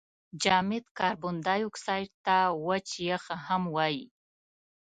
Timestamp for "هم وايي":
3.47-4.05